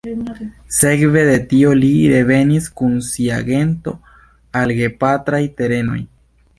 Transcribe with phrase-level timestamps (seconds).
[0.77, 3.97] Sekve de tio li revenis kun sia gento
[4.63, 6.05] al gepatraj terenoj.